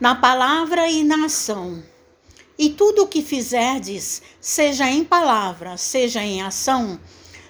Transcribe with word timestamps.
na 0.00 0.14
palavra 0.14 0.88
e 0.88 1.02
na 1.02 1.24
ação. 1.24 1.82
E 2.56 2.70
tudo 2.70 3.02
o 3.02 3.08
que 3.08 3.20
fizerdes, 3.20 4.22
seja 4.40 4.88
em 4.88 5.04
palavra, 5.04 5.76
seja 5.76 6.22
em 6.22 6.40
ação, 6.40 7.00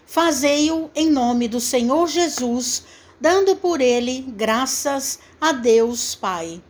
fazei-o 0.06 0.90
em 0.94 1.10
nome 1.10 1.46
do 1.46 1.60
Senhor 1.60 2.06
Jesus, 2.06 2.84
dando 3.20 3.56
por 3.56 3.80
ele 3.82 4.24
graças 4.28 5.18
a 5.38 5.52
Deus 5.52 6.14
Pai. 6.14 6.62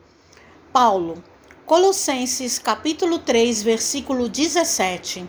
Paulo, 0.72 1.22
Colossenses 1.64 2.58
capítulo 2.58 3.18
3, 3.18 3.62
versículo 3.62 4.28
17. 4.28 5.28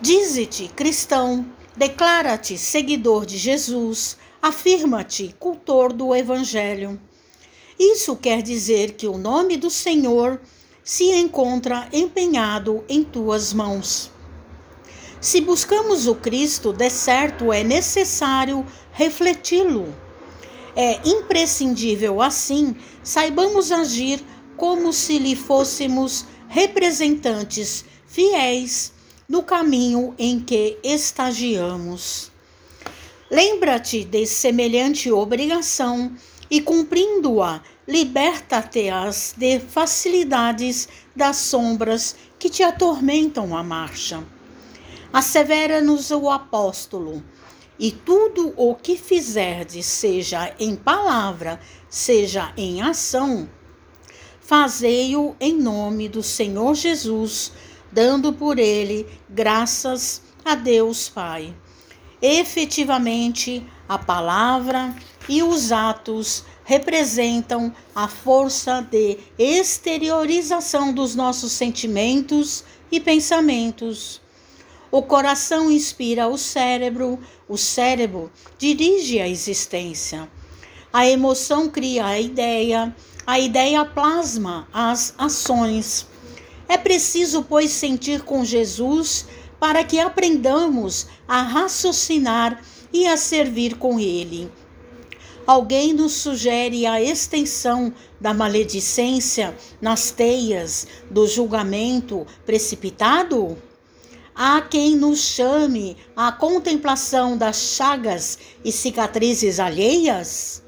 Dize-te 0.00 0.68
cristão, 0.68 1.46
declara-te 1.76 2.58
seguidor 2.58 3.26
de 3.26 3.36
Jesus, 3.36 4.16
afirma-te 4.42 5.34
cultor 5.38 5.92
do 5.92 6.14
evangelho. 6.16 6.98
Isso 7.80 8.14
quer 8.14 8.42
dizer 8.42 8.92
que 8.92 9.08
o 9.08 9.16
nome 9.16 9.56
do 9.56 9.70
Senhor 9.70 10.38
se 10.84 11.12
encontra 11.12 11.88
empenhado 11.90 12.84
em 12.86 13.02
tuas 13.02 13.54
mãos. 13.54 14.10
Se 15.18 15.40
buscamos 15.40 16.06
o 16.06 16.14
Cristo, 16.14 16.74
de 16.74 16.90
certo 16.90 17.50
é 17.50 17.64
necessário 17.64 18.66
refleti-lo. 18.92 19.94
É 20.76 21.00
imprescindível, 21.08 22.20
assim, 22.20 22.76
saibamos 23.02 23.72
agir 23.72 24.22
como 24.58 24.92
se 24.92 25.18
lhe 25.18 25.34
fôssemos 25.34 26.26
representantes 26.48 27.86
fiéis 28.06 28.92
no 29.26 29.42
caminho 29.42 30.14
em 30.18 30.38
que 30.38 30.76
estagiamos. 30.84 32.30
Lembra-te 33.30 34.04
de 34.04 34.26
semelhante 34.26 35.10
obrigação 35.10 36.14
e 36.50 36.60
cumprindo-a, 36.60 37.62
liberta-te-as 37.86 39.34
de 39.36 39.60
facilidades 39.60 40.88
das 41.14 41.36
sombras 41.36 42.16
que 42.38 42.48
te 42.48 42.62
atormentam 42.62 43.56
a 43.56 43.62
marcha. 43.62 44.24
Assevera-nos 45.12 46.10
o 46.10 46.28
apóstolo, 46.28 47.22
e 47.78 47.90
tudo 47.90 48.52
o 48.56 48.74
que 48.74 48.96
fizerdes, 48.96 49.86
seja 49.86 50.54
em 50.58 50.76
palavra, 50.76 51.58
seja 51.88 52.52
em 52.54 52.82
ação, 52.82 53.48
fazei-o 54.38 55.34
em 55.40 55.56
nome 55.56 56.06
do 56.06 56.22
Senhor 56.22 56.74
Jesus, 56.74 57.52
dando 57.90 58.34
por 58.34 58.58
ele 58.58 59.06
graças 59.28 60.20
a 60.44 60.54
Deus 60.54 61.08
Pai. 61.08 61.54
Efetivamente, 62.20 63.66
a 63.88 63.96
palavra 63.96 64.94
e 65.30 65.44
os 65.44 65.70
atos 65.70 66.44
representam 66.64 67.72
a 67.94 68.08
força 68.08 68.80
de 68.90 69.16
exteriorização 69.38 70.92
dos 70.92 71.14
nossos 71.14 71.52
sentimentos 71.52 72.64
e 72.90 72.98
pensamentos. 72.98 74.20
O 74.90 75.02
coração 75.02 75.70
inspira 75.70 76.26
o 76.26 76.36
cérebro, 76.36 77.16
o 77.48 77.56
cérebro 77.56 78.28
dirige 78.58 79.20
a 79.20 79.28
existência. 79.28 80.28
A 80.92 81.06
emoção 81.06 81.68
cria 81.68 82.06
a 82.06 82.18
ideia, 82.18 82.92
a 83.24 83.38
ideia 83.38 83.84
plasma 83.84 84.66
as 84.72 85.14
ações. 85.16 86.08
É 86.68 86.76
preciso, 86.76 87.44
pois, 87.44 87.70
sentir 87.70 88.22
com 88.22 88.44
Jesus 88.44 89.28
para 89.60 89.84
que 89.84 90.00
aprendamos 90.00 91.06
a 91.28 91.40
raciocinar 91.40 92.60
e 92.92 93.06
a 93.06 93.16
servir 93.16 93.76
com 93.76 94.00
Ele. 94.00 94.50
Alguém 95.46 95.92
nos 95.92 96.12
sugere 96.12 96.86
a 96.86 97.02
extensão 97.02 97.92
da 98.20 98.32
maledicência 98.32 99.56
nas 99.80 100.10
teias 100.10 100.86
do 101.10 101.26
julgamento 101.26 102.26
precipitado? 102.44 103.56
Há 104.34 104.60
quem 104.60 104.96
nos 104.96 105.18
chame 105.18 105.96
à 106.14 106.30
contemplação 106.30 107.36
das 107.36 107.56
chagas 107.56 108.38
e 108.64 108.70
cicatrizes 108.70 109.58
alheias? 109.58 110.62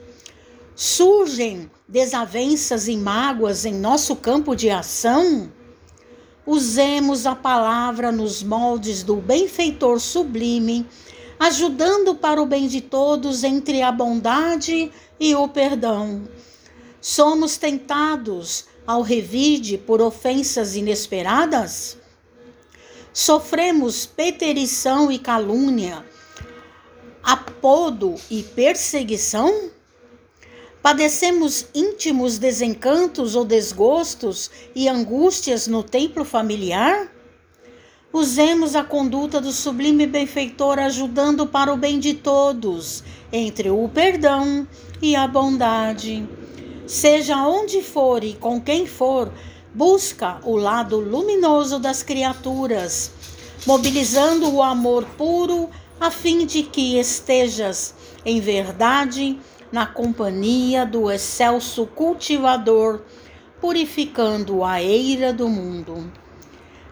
Surgem 0.75 1.71
desavenças 1.87 2.89
e 2.89 2.97
mágoas 2.97 3.65
em 3.65 3.75
nosso 3.75 4.17
campo 4.17 4.57
de 4.57 4.69
ação? 4.69 5.53
Usemos 6.45 7.25
a 7.25 7.37
palavra 7.37 8.11
nos 8.11 8.43
moldes 8.43 9.05
do 9.05 9.17
benfeitor 9.17 10.01
sublime 10.01 10.87
ajudando 11.43 12.15
para 12.15 12.41
o 12.41 12.47
bem 12.47 12.69
de 12.69 12.81
todos 12.81 13.43
entre 13.43 13.83
a 13.83 13.91
bondade 13.91 14.93
e 15.19 15.35
o 15.35 15.49
perdão. 15.49 16.23
Somos 17.01 17.57
tentados 17.57 18.67
ao 18.87 19.03
revide 19.03 19.77
por 19.77 20.01
ofensas 20.01 20.77
inesperadas? 20.77 21.99
Sofremos 23.13 24.07
peterição 24.07 25.11
e 25.11 25.19
calúnia, 25.19 26.07
apodo 27.21 28.15
e 28.31 28.45
perseguição? 28.45 29.69
Padecemos 30.81 31.67
íntimos 31.75 32.39
desencantos 32.39 33.35
ou 33.35 33.45
desgostos 33.45 34.49
e 34.77 34.89
angústias 34.89 35.67
no 35.67 35.83
templo 35.83 36.25
familiar? 36.25 37.11
Usemos 38.15 38.77
a 38.77 38.85
conduta 38.85 39.41
do 39.41 39.51
sublime 39.53 40.07
benfeitor 40.07 40.79
ajudando 40.79 41.47
para 41.47 41.73
o 41.73 41.79
bem 41.79 41.99
de 41.99 42.13
todos, 42.13 43.03
entre 43.33 43.71
o 43.71 43.89
perdão 43.89 44.69
e 45.01 45.17
a 45.17 45.27
bondade. 45.27 46.29
Seja 46.87 47.39
onde 47.39 47.81
for 47.81 48.23
e 48.23 48.35
com 48.35 48.61
quem 48.61 48.87
for, 48.87 49.33
busca 49.75 50.39
o 50.45 50.57
lado 50.57 51.01
luminoso 51.01 51.79
das 51.79 52.03
criaturas, 52.03 53.13
mobilizando 53.67 54.53
o 54.53 54.63
amor 54.63 55.07
puro 55.17 55.71
a 55.99 56.11
fim 56.11 56.45
de 56.45 56.65
que 56.65 56.99
estejas, 56.99 57.95
em 58.27 58.43
verdade, 58.43 59.41
na 59.73 59.87
companhia 59.87 60.85
do 60.85 61.11
excelso 61.11 61.87
cultivador, 61.87 63.01
purificando 63.59 64.63
a 64.63 64.83
eira 64.83 65.33
do 65.33 65.49
mundo. 65.49 66.13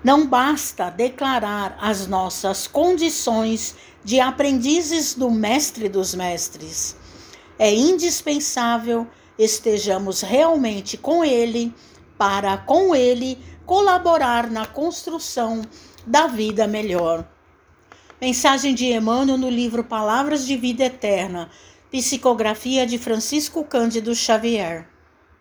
Não 0.02 0.26
basta 0.26 0.90
declarar 0.90 1.76
as 1.80 2.06
nossas 2.06 2.66
condições 2.66 3.76
de 4.02 4.18
aprendizes 4.18 5.14
do 5.14 5.30
Mestre 5.30 5.88
dos 5.88 6.14
Mestres. 6.14 6.96
É 7.58 7.74
indispensável 7.74 9.06
estejamos 9.38 10.20
realmente 10.20 10.98
com 10.98 11.24
Ele, 11.24 11.74
para 12.18 12.58
com 12.58 12.94
Ele 12.94 13.38
colaborar 13.64 14.50
na 14.50 14.66
construção 14.66 15.62
da 16.06 16.26
vida 16.26 16.66
melhor. 16.66 17.26
Mensagem 18.20 18.74
de 18.74 18.86
Emmanuel 18.86 19.38
no 19.38 19.48
livro 19.48 19.82
Palavras 19.82 20.46
de 20.46 20.56
Vida 20.56 20.84
Eterna, 20.84 21.50
psicografia 21.90 22.86
de 22.86 22.98
Francisco 22.98 23.64
Cândido 23.64 24.14
Xavier. 24.14 24.89